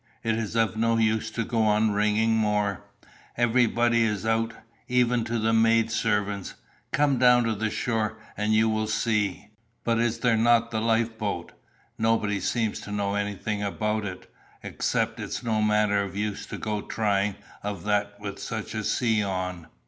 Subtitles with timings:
[0.23, 2.85] It is of no use to go on ringing more.
[3.37, 4.55] Everybody is out,
[4.87, 6.55] even to the maid servants.
[6.91, 9.49] Come down to the shore, and you will see."
[9.83, 11.51] "But is there not the life boat?"
[11.99, 14.27] "Nobody seems to know anything about it,
[14.63, 19.21] except 'it's no manner of use to go trying of that with such a sea
[19.21, 19.67] on.